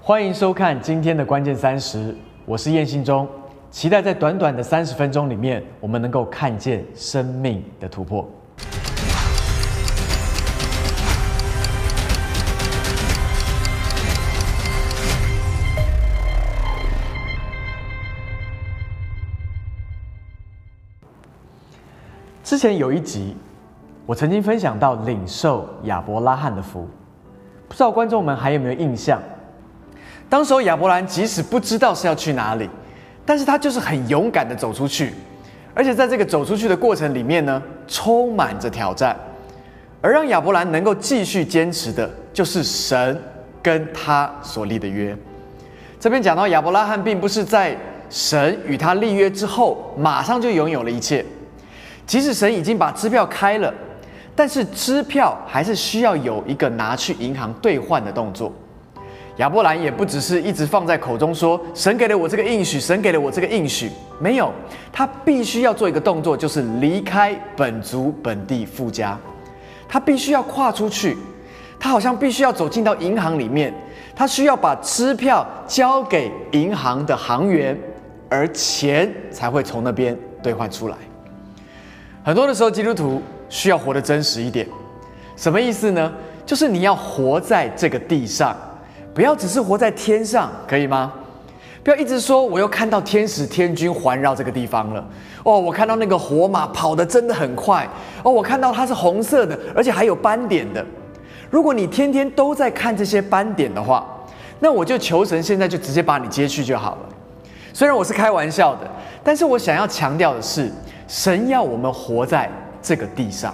[0.00, 3.28] 欢迎收看今天的关键三十，我是燕信忠，
[3.70, 8.26] 期待在短短的三十分钟里面，我们能够看见生命的突破。
[22.42, 23.36] 之前有一集，
[24.06, 26.88] 我曾经分享到领受亚伯拉罕的福，
[27.68, 29.20] 不知道观众们还有没有印象？
[30.28, 32.68] 当时候亚伯兰即使不知道是要去哪里，
[33.24, 35.14] 但是他就是很勇敢的走出去，
[35.74, 39.16] 而且在这个走出去的过程里面呢，充满着挑战，
[40.02, 43.18] 而让亚伯兰能够继续坚持的，就是神
[43.62, 45.16] 跟他所立的约。
[45.98, 47.76] 这边讲到亚伯拉罕并不是在
[48.10, 51.24] 神与他立约之后，马上就拥有了一切。
[52.06, 53.72] 即使神已经把支票开了，
[54.36, 58.52] 但是支票还是需要有一个拿去银行兑换的动作。
[59.38, 63.88] 亚伯兰也不只是一直放在口中说神给了我这个应许，神给了我这个应许，
[64.20, 64.52] 没有，
[64.92, 69.16] 他必须要做一个动作，就是离开本族本地富家，
[69.88, 71.16] 他必须要跨出去，
[71.78, 73.72] 他好像必须要走进到银行里面，
[74.16, 77.78] 他需要把支票交给银行的行员，
[78.28, 80.96] 而钱才会从那边兑换出来。
[82.24, 84.66] 很多的时候，基督徒需要活得真实一点。
[85.36, 86.12] 什么意思呢？
[86.44, 88.56] 就是你要活在这个地上，
[89.18, 91.12] 不要只是活在天上，可以吗？
[91.82, 95.04] 不要一直说我又看到天使天军环绕这个地方了。
[95.42, 97.84] 哦，我看到那个火马跑得真的很快。
[98.22, 100.86] 哦，我看到它是红色的，而且还有斑点的。
[101.50, 104.06] 如果你天天都在看这些斑点的话，
[104.60, 106.98] 那我就求神现在就直接把你接去就好了。
[107.72, 108.88] 虽然我是开玩笑的，
[109.24, 110.70] 但是我想要强调的是。
[111.08, 112.48] 神要我们活在
[112.80, 113.52] 这个地上，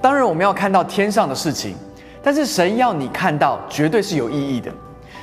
[0.00, 1.76] 当然我们要看到天上的事情，
[2.22, 4.70] 但是神要你看到绝对是有意义的，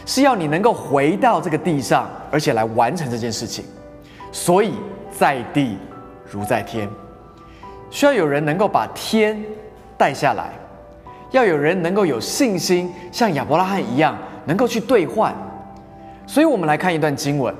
[0.05, 3.63] 是要你能够回到这个地上，而且来完成这件事情。
[4.31, 4.73] 所以
[5.11, 5.77] 在地
[6.29, 6.89] 如在天，
[7.89, 9.41] 需要有人能够把天
[9.97, 10.51] 带下来，
[11.31, 15.33] 要有人能够有信心，像亚伯拉罕一样，能够去兑换。
[16.25, 17.53] 所以我们来看一段经文，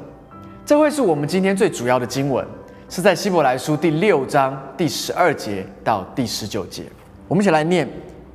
[0.66, 2.46] 这会是我们今天最主要的经文。
[2.90, 6.84] 是在希伯来书第六章第十二节到第十九节，
[7.28, 7.86] 我们一起来念，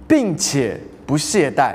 [0.07, 0.79] 并且
[1.12, 1.75] 不懈怠，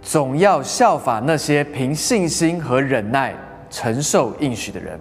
[0.00, 3.34] 总要效法那些凭信心和忍耐
[3.68, 4.98] 承受应许的人。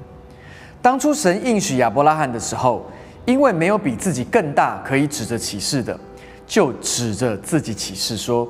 [0.82, 2.86] 当初神应许亚伯拉罕的时候，
[3.24, 5.98] 因为没有比自己更大可以指着启示的，
[6.46, 8.46] 就指着自己启示说：“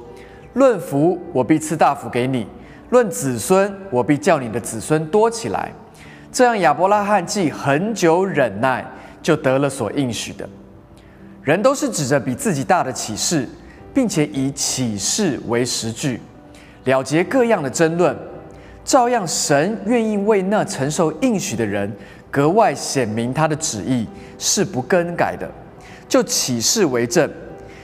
[0.54, 2.48] 论福，我必赐大福给你；
[2.90, 5.72] 论子孙，我必叫你的子孙多起来。”
[6.34, 8.84] 这样，亚伯拉罕既很久忍耐，
[9.22, 10.50] 就得了所应许的。
[11.44, 13.48] 人都是指着比自己大的启示，
[13.94, 16.20] 并且以启示为实据，
[16.86, 18.16] 了结各样的争论。
[18.84, 21.92] 照样，神愿意为那承受应许的人
[22.32, 24.08] 格外显明他的旨意，
[24.40, 25.50] 是不更改的。
[26.08, 27.30] 就启示为证，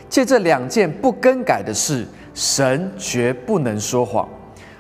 [0.10, 4.28] 借这两件不更改的事，神绝不能说谎，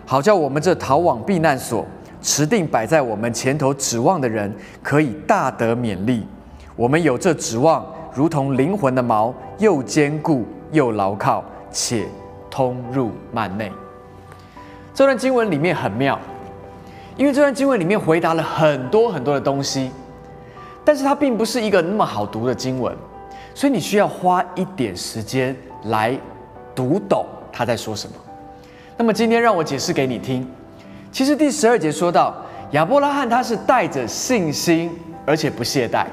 [0.05, 1.85] 好叫我们这逃往避难所。
[2.19, 4.51] 持定摆在我们前头指望的人，
[4.81, 6.25] 可以大得勉励。
[6.75, 12.05] 我们有这指望，如同灵魂的锚，又坚固又牢靠，且
[12.49, 13.71] 通入幔内。
[14.93, 16.19] 这段经文里面很妙，
[17.15, 19.91] 因为这段经文里面回答了很多很多的东西，
[20.83, 22.95] 但是它并不是一个那么好读的经文，
[23.53, 26.17] 所以你需要花一点时间来
[26.73, 28.15] 读懂他在说什么。
[28.97, 30.49] 那么今天让我解释给你听。
[31.11, 32.35] 其实第十二节说到
[32.71, 34.91] 亚伯拉罕，他是带着信心，
[35.25, 36.05] 而且不懈怠，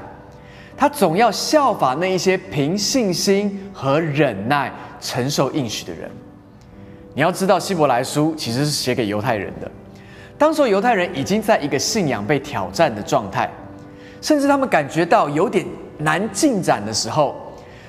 [0.77, 6.09] 他总要效法那一些凭信心和忍耐承受应许的人。
[7.13, 9.71] 你要知道，希伯来书其实是写给犹太人的，
[10.37, 13.49] 当时犹太人已经在一个信仰被挑战的状态，
[14.21, 15.65] 甚至他们感觉到有点
[15.97, 17.35] 难进展的时候，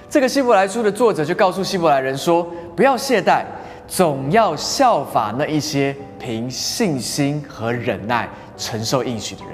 [0.08, 3.44] 这个希伯来书的作者就告诉希伯来人说：不要懈怠。
[3.88, 9.52] 总要效法那一些凭信心和忍耐承受应许的人。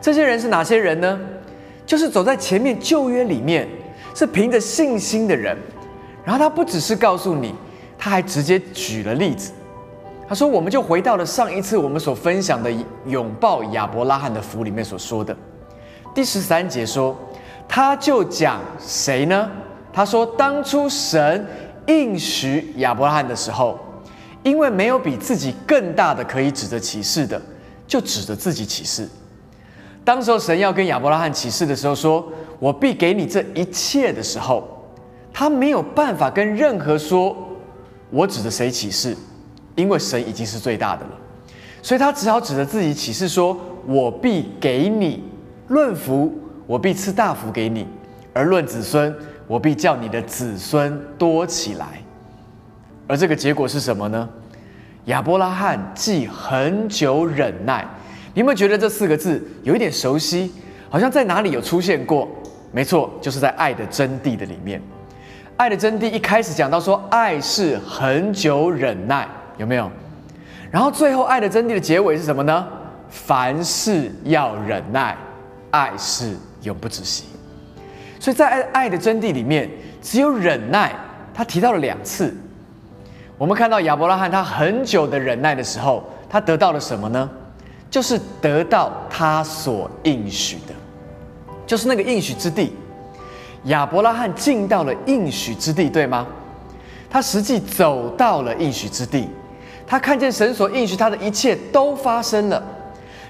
[0.00, 1.20] 这些人是哪些人呢？
[1.86, 3.66] 就是走在前面旧约里面，
[4.14, 5.56] 是凭着信心的人。
[6.24, 7.54] 然后他不只是告诉你，
[7.96, 9.52] 他还直接举了例子。
[10.28, 12.70] 他说：“我们就回到了上一次我们所分享的
[13.06, 15.34] 拥抱亚伯拉罕的福里面所说的
[16.12, 17.16] 第十三节说，
[17.68, 19.48] 他就讲谁呢？
[19.92, 21.46] 他说当初神。”
[21.88, 23.78] 应许亚伯拉罕的时候，
[24.42, 27.40] 因为没有比自己更大的可以指着启示的，
[27.86, 29.08] 就指着自己启示。
[30.06, 32.24] 当时候神要跟亚伯拉罕启示的时候，说
[32.60, 34.86] 我必给你这一切的时候，
[35.32, 37.36] 他没有办法跟任何说，
[38.10, 39.16] 我指着谁启示，
[39.74, 41.10] 因为神已经是最大的了，
[41.82, 45.24] 所以他只好指着自己起誓说：“我必给你
[45.66, 46.32] 论福，
[46.68, 47.84] 我必赐大福给你；
[48.32, 49.12] 而论子孙，
[49.48, 52.00] 我必叫你的子孙多起来。”
[53.08, 54.28] 而这个结果是什么呢？
[55.06, 57.84] 亚伯拉罕既很久忍耐，
[58.36, 60.52] 你有没有觉得这四个字有一点熟悉？
[60.90, 62.28] 好像在哪里有出现过？
[62.70, 64.78] 没错，就是在《爱的真谛》的里面。
[65.56, 69.90] 《爱的真谛》一开始讲到说，爱是很久忍耐，有没有？
[70.70, 72.66] 然后最后，《爱的真谛》的结尾是什么呢？
[73.08, 75.16] 凡事要忍耐，
[75.70, 77.24] 爱是永不止息。
[78.20, 79.70] 所以在《爱爱的真谛》里面，
[80.02, 80.94] 只有忍耐，
[81.32, 82.36] 他提到了两次。
[83.38, 87.30] 我们看到亚伯拉罕他很久的忍耐的时候，他得到了什么呢？
[87.90, 90.74] 就是得到他所应许的，
[91.66, 92.74] 就是那个应许之地。
[93.64, 96.26] 亚伯拉罕进到了应许之地，对吗？
[97.08, 99.28] 他实际走到了应许之地，
[99.86, 102.62] 他看见神所应许他的一切都发生了，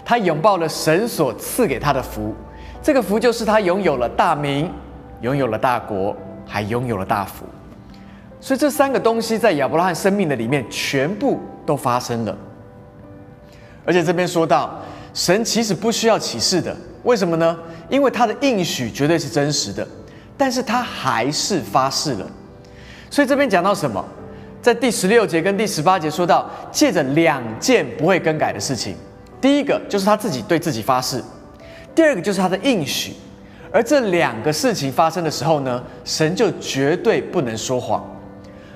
[0.05, 2.35] 他拥抱了神所赐给他的福。
[2.82, 4.70] 这个福就是他拥有了大名，
[5.20, 6.17] 拥有了大国，
[6.47, 7.44] 还拥有了大福。
[8.41, 12.37] 所以这三个东西在亚伯拉罕生命的里面全部都发生了，
[13.87, 14.83] 而且这边说到，
[15.15, 17.56] 神其实不需要启示的，为什么呢？
[17.88, 19.87] 因为他的应许绝对是真实的，
[20.37, 22.27] 但是他还是发誓了。
[23.09, 24.05] 所以这边讲到什么？
[24.61, 28.97] 在第十六节跟第十八节说到，借着两件不会更改的事情，
[29.41, 31.23] 第一个就是他自己对自己发誓，
[31.94, 33.15] 第二个就是他的应许。
[33.71, 38.05] 而这两个事情发生的时候呢，神就绝对不能说谎。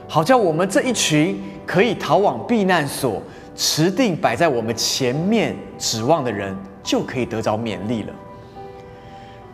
[0.07, 3.21] 好叫我们这一群可以逃往避难所、
[3.61, 8.12] 持定摆在我们前面指望的人，就可以得着勉励了。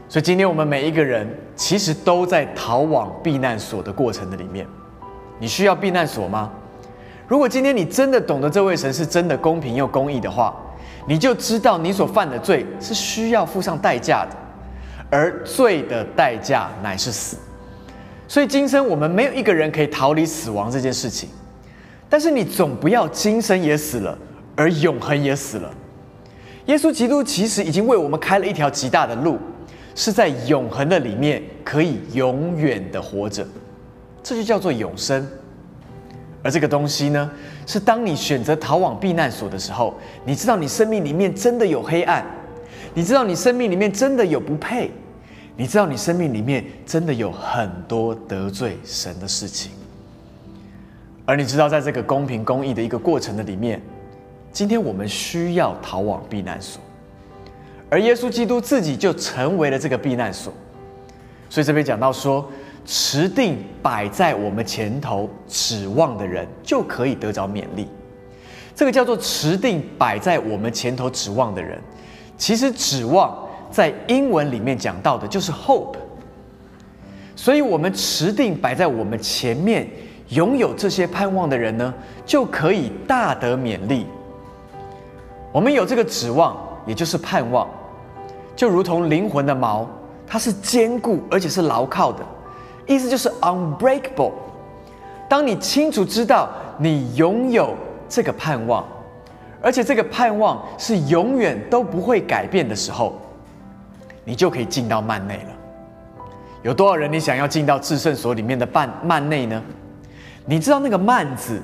[0.08, 4.64] 所以今天我们每一个人其实都在逃往避难所的过程的里面。
[5.40, 6.52] 你需要避难所吗？
[7.26, 10.54] 如果今天你真的懂得这位神是真的公平又公义的话，
[11.08, 14.36] 你就知道你所犯的罪是需要付上代价的，
[15.10, 17.36] 而罪的代价乃是死。
[18.28, 21.28] 所以今生我们没有一个人可以逃离死亡这件事情，
[22.08, 24.16] 但是你总不要今生也死了，
[24.54, 25.72] 而永恒也死了。
[26.66, 29.38] 耶稣基督其实已经为我们开了一条极大的路，
[29.94, 33.46] 是在永恒的里面可以永远的活着，
[34.22, 35.26] 这就叫做永生。
[36.42, 37.30] 而这个东西呢，
[37.66, 39.94] 是当你选择逃往避难所的时候，
[40.24, 42.24] 你知道你生命里面真的有黑暗，
[42.94, 44.90] 你知道你生命里面真的有不配。
[45.58, 49.72] 你知道你生命里面真的有很多得罪神的事情，
[51.26, 53.82] 而你知道在这个公平公义的一个过程的里面，
[54.52, 56.80] 今天我们需要逃往避难所，
[57.90, 60.52] 而耶稣基督自己就成为了这个避难所。
[61.50, 62.48] 所以这边讲到说，
[62.86, 67.88] 持定摆在我们前头指望的人就可以得着勉励。
[68.74, 71.78] 这个叫做持定摆在我们前头指望的人，
[72.38, 73.44] 其实指望。
[73.68, 75.96] 在英文里面讲到的就是 hope，
[77.34, 79.86] 所以我们持定摆在我们前面，
[80.28, 81.94] 拥有这些盼望的人呢，
[82.24, 84.06] 就可以大得勉励。
[85.52, 87.68] 我们有这个指望，也就是盼望，
[88.54, 89.86] 就如同灵魂的锚，
[90.26, 92.24] 它是坚固而且是牢靠的，
[92.86, 94.32] 意思就是 unbreakable。
[95.28, 96.48] 当你清楚知道
[96.78, 97.74] 你拥有
[98.08, 98.84] 这个盼望，
[99.62, 103.20] 而且这个盼望是永远都不会改变的时候。
[104.28, 105.50] 你就可以进到幔内了。
[106.62, 109.62] 有多少人你想要进到至圣所里面的幔幔内呢？
[110.48, 111.60] 你知道那个幔子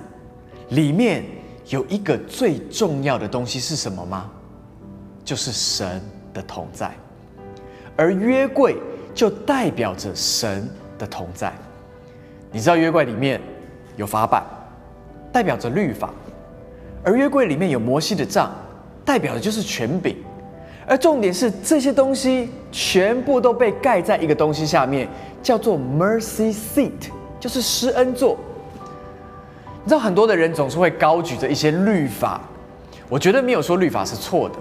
[0.70, 1.24] 里面
[1.68, 4.28] 有一个最重要的东西是什么吗？
[5.24, 6.02] 就是神
[6.34, 6.90] 的同在，
[7.96, 8.76] 而约柜
[9.14, 11.52] 就代表着神的同在。
[12.50, 13.40] 你知道约柜里面
[13.96, 14.44] 有法版，
[15.32, 16.10] 代表着律法，
[17.04, 18.50] 而约柜里面有摩西的杖，
[19.04, 20.16] 代表的就是权柄。
[20.88, 25.08] 而重点是，这些东西全部都被盖在一个东西下面，
[25.40, 26.90] 叫做 mercy seat，
[27.38, 28.36] 就是施恩座。
[29.84, 32.40] 你知道，很多的人总是会高举着一些律法，
[33.08, 34.54] 我觉得没有说律法是错的。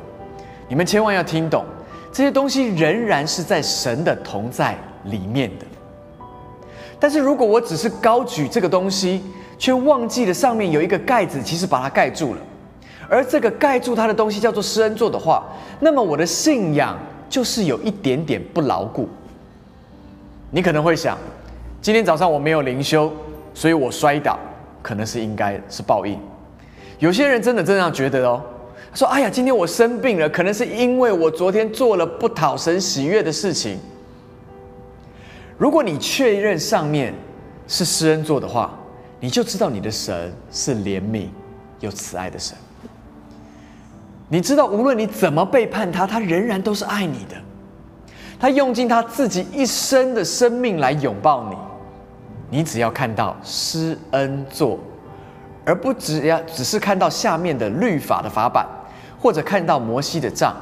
[0.68, 1.64] 你们千万要听懂，
[2.12, 4.76] 这些东西仍然是在神的同在
[5.06, 5.66] 里面的。
[7.00, 9.22] 但是如果我只是高举这个东西，
[9.60, 12.40] 却忘记了上面有一个盖子，其实把它盖住了。
[13.08, 15.44] 而这个盖住它的东西叫做施恩座的话，
[15.80, 16.98] 那么我的信仰
[17.30, 19.08] 就是有一点点不牢固。
[20.50, 21.18] 你可能会想，
[21.82, 23.12] 今天早上我没有灵修，
[23.54, 24.40] 所以我摔倒，
[24.82, 26.20] 可能是应该是报应。
[27.00, 28.42] 有些人真的这样觉得哦，
[28.92, 33.80] 他说：“哎呀，今天我生病了，可能是因为我昨天做了不讨神喜悦的事情。”
[35.58, 37.14] 如果你确认上面
[37.68, 38.72] 是施恩做的话，
[39.20, 41.28] 你就知道你的神是怜悯。
[41.80, 42.56] 又慈爱的神。
[44.30, 47.36] 你知道，无论你怎么背叛他，他仍然都是爱你的。
[48.40, 51.58] 他用尽他自己一生的生命来拥抱你。
[52.52, 54.78] 你只要看到施恩座，
[55.66, 58.68] 而不只要只是看到下面的律法的法版，
[59.20, 60.54] 或者看到摩西的杖，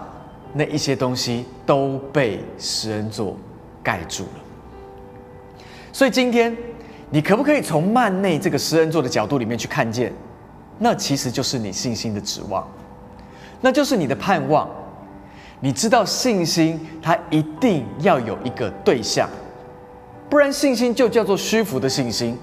[0.54, 3.36] 那一些东西都被施恩座
[3.82, 4.40] 盖住了。
[5.92, 6.56] 所以今天，
[7.10, 10.14] 你可不可以从曼内这个施恩座的角度里面去看见？
[10.78, 12.66] 那其实就是你信心的指望。
[13.62, 14.70] 那就是你的盼望，
[15.60, 19.28] 你知道信心它一定要有一个对象，
[20.30, 22.38] 不然信心就叫做虚浮的信心。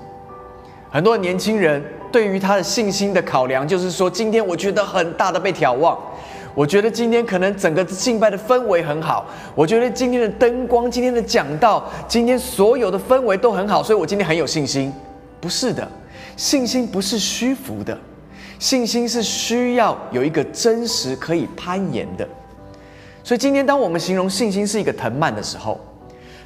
[0.91, 5.99] 很多年轻人对于他的信心的考量，就是说，今天我觉得很大的被眺望，
[6.55, 14.93] 我觉得今天可能整个敬拜的氛围很好，我觉得今天的灯光、今天的讲道、今天所有的氛围都很好，所以我今天很有信心。
[15.41, 15.87] 不是的，
[16.37, 17.97] 信心不是虚浮的。
[18.59, 22.27] 信心是需要有一个真实可以攀岩的，
[23.23, 25.79] 所以今天当我们形容信心是一个藤蔓的时候，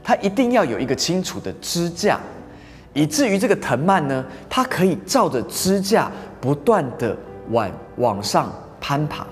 [0.03, 2.19] 它一定要有一个清楚的支架，
[2.93, 7.17] 以至于这个藤蔓呢，它可以照着支架不断的
[7.51, 9.27] 往往上攀爬，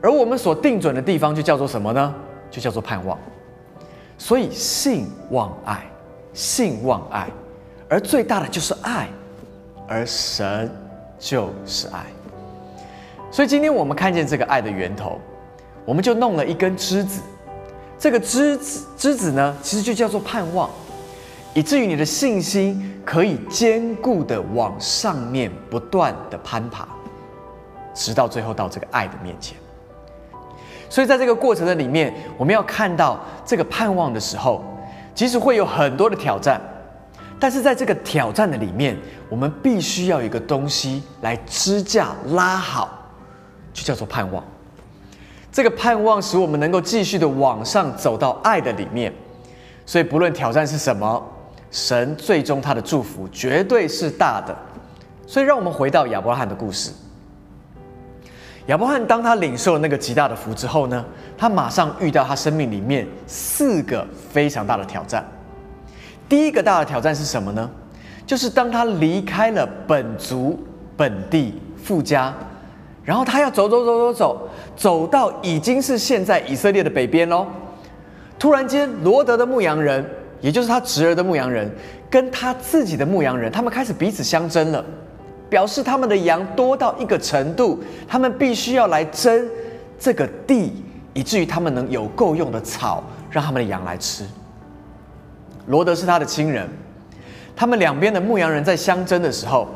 [0.00, 2.14] 而我们所定准的地方就叫做什么呢？
[2.50, 3.18] 就叫做盼望。
[4.18, 5.82] 所以信望爱，
[6.32, 7.28] 信望爱，
[7.88, 9.08] 而最大的就是爱，
[9.86, 10.70] 而神。
[11.16, 12.04] 就是爱，
[13.30, 15.18] 所以今天我们看见这个爱的源头，
[15.86, 17.22] 我们就弄了一根枝子。
[17.98, 20.68] 这个之子之子呢，其实就叫做盼望，
[21.54, 26.86] 以至于你的信心可以坚固的往上面不断的攀爬，
[27.94, 29.56] 直到最后到这个爱的面前。
[30.90, 34.62] 所以在这个过程的里面，我们要看到这个盼望的时候，
[35.14, 36.60] 其实会有很多的挑战。
[37.40, 38.96] 但是在这个挑战的里面，
[39.28, 42.88] 我们必须要一个东西来支架拉好，
[43.72, 44.44] 就叫做盼望。
[45.54, 49.12] 这个盼望使我们能够继续的往上走到爱的里面。
[49.86, 51.24] 所以不论挑战是什么，
[51.70, 54.52] 神最终他的祝福绝对是大的。
[55.28, 56.90] 所以让我们回到亚伯拉罕的故事。
[58.66, 61.04] 亚伯拉罕当他领受了那个极大的福之后呢，
[61.38, 65.24] 他马上遇到他生命里面四个非常大的挑战。
[66.28, 67.70] 第一个大的挑战是什么呢？
[68.26, 70.58] 就是当他离开了本族、
[70.96, 72.34] 本地、富家，
[73.04, 77.46] 然后他要走走走走走，走到已经是现在以色列的北边喽。
[78.38, 80.04] 突然间，罗德的牧羊人，
[80.40, 81.70] 也就是他侄儿的牧羊人，
[82.10, 84.84] 跟他自己的牧羊人，他们开始彼此相争了，
[85.48, 89.48] 表示他们的羊多到一个程度，他们必须要来争
[89.98, 90.82] 这个地，
[91.12, 94.24] 以至于他们能有够用的草，让他们的羊来吃。
[95.66, 96.68] 罗德是他的亲人，
[97.54, 99.68] 他们两边的牧羊人在相争的时候，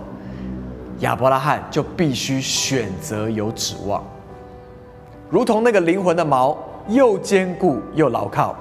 [1.00, 4.04] 亚伯拉罕就必须选择有指望，
[5.30, 6.56] 如同那个灵魂的锚，
[6.88, 8.56] 又坚固又牢靠，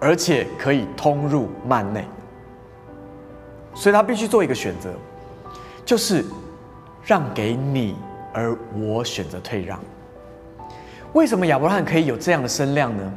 [0.00, 2.04] 而且可以通入幔内，
[3.74, 4.90] 所以他必须做一个选择，
[5.84, 6.24] 就是
[7.04, 7.94] 让给你，
[8.32, 9.78] 而我选择退让。
[11.12, 13.12] 为什么亚伯拉罕可以有这样的身量呢？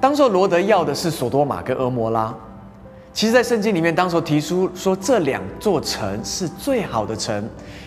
[0.00, 2.34] 当时罗德要的是索多玛跟俄摩拉。
[3.12, 7.44] 其实，在圣经里面，当时提出说这两座城是最好的城，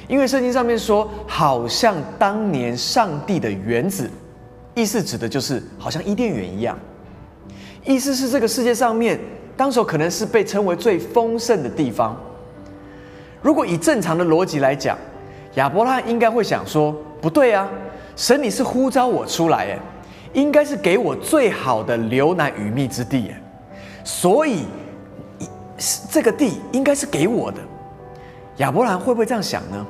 [0.09, 4.11] 因为圣经上面说，好像当年上帝的园子，
[4.75, 6.77] 意思指的就是好像伊甸园一样，
[7.85, 9.17] 意思是这个世界上面，
[9.55, 12.15] 当时候可能是被称为最丰盛的地方。
[13.41, 14.97] 如果以正常的逻辑来讲，
[15.55, 17.67] 亚伯拉罕应该会想说，不对啊，
[18.17, 19.79] 神你是呼召我出来，哎，
[20.33, 23.41] 应该是给我最好的流奶与蜜之地，哎，
[24.03, 24.65] 所以。
[26.09, 27.59] 这个地应该是给我的，
[28.57, 29.85] 亚伯兰会不会这样想呢？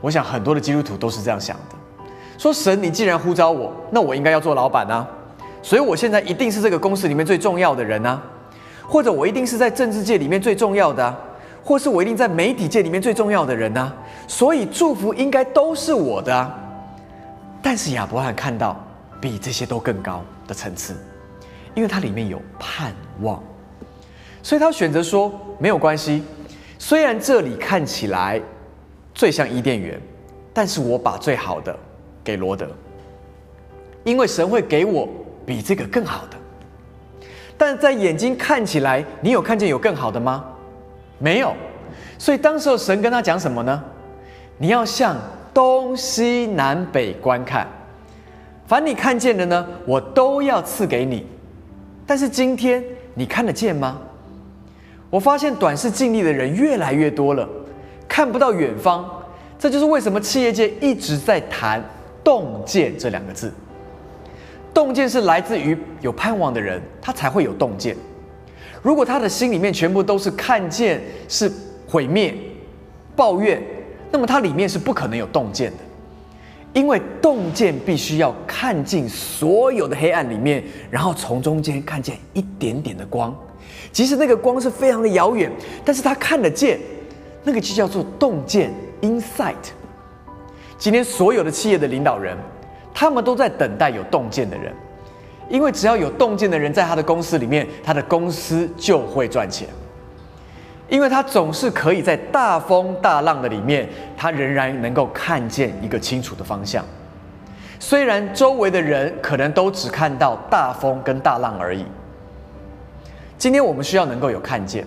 [0.00, 1.76] 我想很多的基督徒都是这样想的，
[2.36, 5.06] 说神，你既然呼召我，那我应该要做老板啊，
[5.62, 8.22] 所以我现在一定是这个公司里面最重要的人啊，
[8.86, 11.16] 或者我一定是在政治界里面最重要的，
[11.64, 13.92] 或是我一定在媒体界里面最重要的人啊，
[14.26, 16.54] 所以祝福应该都是我的啊。
[17.60, 18.76] 但是亚伯兰看到
[19.20, 20.94] 比这些都更高的层次，
[21.74, 23.42] 因为它里面有盼望。
[24.42, 26.22] 所以他选择说没有关系，
[26.78, 28.40] 虽然这里看起来
[29.14, 30.00] 最像伊甸园，
[30.52, 31.76] 但是我把最好的
[32.22, 32.68] 给罗德，
[34.04, 35.08] 因为神会给我
[35.44, 36.36] 比这个更好的。
[37.56, 40.44] 但在眼睛看起来，你有看见有更好的吗？
[41.18, 41.52] 没有。
[42.16, 43.82] 所以当时候神跟他讲什么呢？
[44.56, 45.16] 你要向
[45.52, 47.66] 东西南北观看，
[48.66, 51.26] 凡你看见的呢，我都要赐给你。
[52.06, 52.82] 但是今天
[53.14, 54.00] 你看得见吗？
[55.10, 57.48] 我发现短视尽力的人越来越多了，
[58.06, 59.08] 看不到远方，
[59.58, 61.82] 这就是为什么企业界一直在谈
[62.22, 63.52] 洞见这两个字。
[64.74, 67.96] 洞见是来自于有盼望的人，他才会有洞见。
[68.82, 71.50] 如果他的心里面全部都是看见是
[71.86, 72.34] 毁灭、
[73.16, 73.60] 抱怨，
[74.12, 75.78] 那么他里面是不可能有洞见的。
[76.74, 83.34] 因为洞见必须要看尽所有的黑暗里面，然后从中间看见一点点的光，
[83.90, 85.50] 即使那个光是非常的遥远，
[85.84, 86.78] 但是他看得见，
[87.42, 89.54] 那个就叫做洞见 （insight）。
[90.78, 92.36] 今天所有的企业的领导人，
[92.94, 94.72] 他们都在等待有洞见的人，
[95.48, 99.66] 因为只要有洞见的人在他的公司里面，他的公司就会赚钱。
[100.88, 106.84] 因为他总是可以在大风大浪的里面，他仍然能够看见一个清楚的方向。
[107.78, 111.84] 虽然周围的人可能都只看到大风跟大浪而已。
[113.36, 114.84] 今天我们需要能够有看见，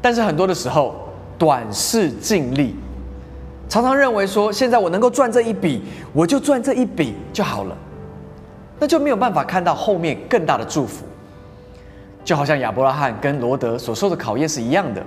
[0.00, 0.94] 但是很多的时候
[1.36, 2.74] 短视尽力，
[3.68, 7.76] 常常认为说现在我能够赚这一笔，我就赚这一笔就好了，
[8.78, 11.04] 那就没有办法看到后面更大的祝福。
[12.24, 15.02] 就好像亚伯拉罕跟罗德所受的考验是一样的，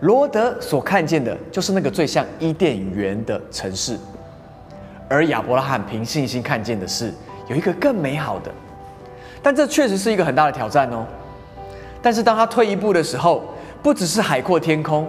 [0.00, 3.98] 罗德所看见的就是那个最像伊甸园的城市，
[5.08, 7.12] 而亚伯拉罕凭信心看见的是
[7.48, 8.50] 有一个更美好的。
[9.42, 11.04] 但这确实是一个很大的挑战哦。
[12.00, 13.42] 但是当他退一步的时候，
[13.82, 15.06] 不只是海阔天空，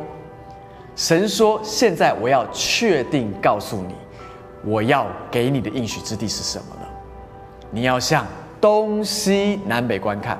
[0.95, 3.95] 神说：“现在我要确定告诉你，
[4.63, 6.89] 我要给你的应许之地是什么了。
[7.69, 8.25] 你要向
[8.59, 10.37] 东西南北观看。”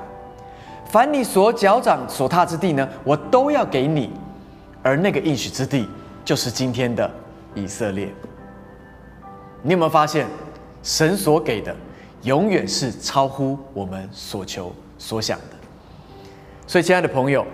[0.88, 4.12] 凡你所脚掌所踏之地呢，我都要给你，
[4.82, 5.88] 而那个应许之地
[6.24, 7.10] 就是今天的
[7.54, 8.08] 以色列。
[9.62, 10.26] 你有没有发现，
[10.82, 11.74] 神所给的
[12.22, 15.56] 永远是超乎我们所求所想的？
[16.68, 17.44] 所以，亲爱的朋友，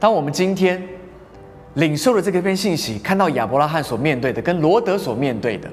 [0.00, 0.82] 当我们今天
[1.74, 5.70] 领受了这个篇信息，看到亚伯拉罕所面对的跟罗德所面对的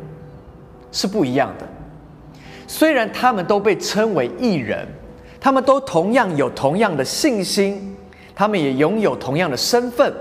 [0.91, 1.67] 是不一样的。
[2.67, 4.87] 虽然他们都被称为异人。
[5.44, 7.94] 他们都同样有同样的信心，
[8.34, 10.14] 他们也拥有同样的身份，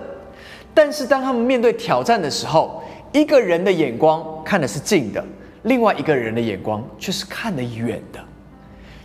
[0.74, 2.82] 但是当他们面对挑战的时候，
[3.12, 5.24] 一个人的眼光看的是近的，
[5.62, 8.18] 另外一个人的眼光却是看得远的。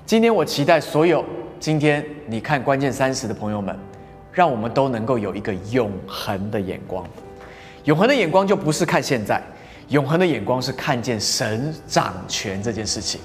[0.07, 1.23] 今天我期待所有
[1.59, 3.77] 今天你看关键三十的朋友们，
[4.31, 7.05] 让我们都能够有一个永恒的眼光。
[7.83, 9.39] 永恒的眼光就不是看现在，
[9.89, 13.21] 永恒的眼光是看见神掌权这件事情。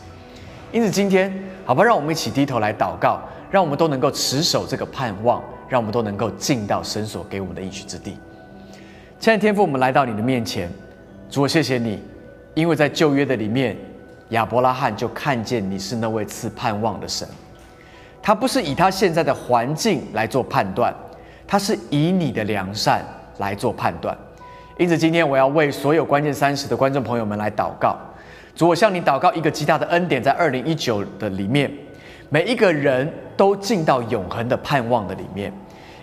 [0.70, 1.32] 因此今天。
[1.64, 3.20] 好吧，让我们一起低头来祷告，
[3.50, 8.16] 让我们都能够持守这个盼望，让我们都能够进到神所给我们的应许之地。
[9.20, 10.68] 亲爱的天父，我们来到你的面前，
[11.30, 12.02] 主，我谢谢你，
[12.54, 13.76] 因为在旧约的里面，
[14.30, 17.28] 亚伯拉罕就看见你是那位赐盼望的神。
[18.20, 20.92] 他不是以他现在的环境来做判断，
[21.46, 23.04] 他是以你的良善
[23.38, 24.16] 来做判断。
[24.78, 27.96] 因此，今天我要为所有关键三十的观众朋友们来祷告。
[28.54, 31.70] 主，我向你祷告，一个极大的恩典，在二零一九的里面，
[32.28, 35.50] 每一个人都进到永恒的盼望的里面，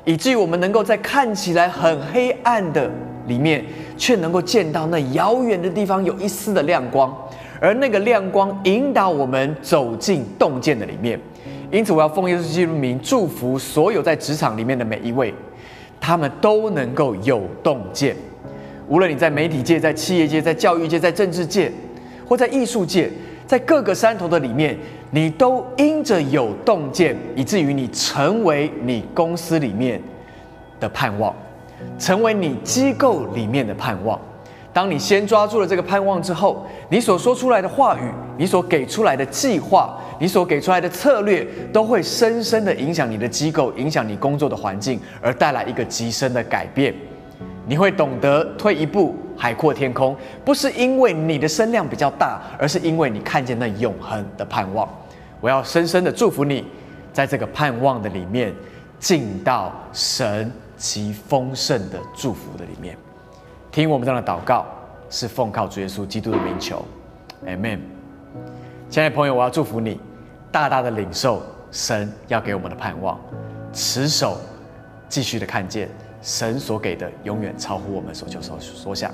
[0.04, 2.90] 以至于我们能够在看起来很黑暗的
[3.28, 3.64] 里面，
[3.98, 7.16] 却能够见到那遥远的地方有一丝的亮光，
[7.62, 11.20] 而那个亮光引导我们走进洞见的里面。
[11.72, 15.32] 因此，我要奉耶稣基督名祝福所有在职场里面的每一位，
[16.02, 18.16] 他们都能够有洞见。
[18.88, 21.72] 无论你在媒体界、在企业界、在教育界、在政治界。
[22.30, 23.10] 或在艺术界，
[23.48, 24.78] 在各个山头的里面，
[25.10, 30.00] 你都因着有洞见，以至于你成为你公司里面
[30.80, 31.34] 的盼望，
[31.98, 34.20] 成为你机构里面的盼望。
[34.72, 38.02] 当你先抓住了这个盼望之后，你所说出来的话语，
[38.38, 46.94] 你所给出来的计划，你所给出来的策略，都会深深的影响你的机构，影响你工作的环境，而带来一个极深的改变。
[47.70, 49.16] 你会懂得退一步。
[49.38, 54.86] 海阔天空，不是因为你的声量比较大，而是因为你看见那永恒的盼望。
[55.40, 56.66] 我要深深的祝福你，
[57.14, 58.54] 在这个盼望的里面，
[59.00, 62.98] 进到神极丰盛的祝福的里面。
[63.72, 64.66] 听我们这样的祷告，
[65.10, 66.84] 是奉靠主耶稣基督的名求
[67.46, 67.80] M M，。
[68.90, 70.02] 亲爱的朋友，我要祝福你，
[70.52, 73.18] 大大的领受神要给我们的盼望，
[73.72, 74.38] 持守，
[75.08, 75.88] 继续的看见
[76.22, 79.12] 神所给的，永远超乎我们所求所所想。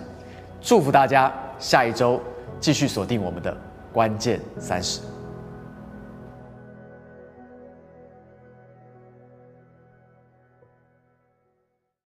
[0.62, 2.20] 祝福大家，下一周
[2.60, 3.56] 继续锁定我们的
[3.94, 5.02] 关键三十。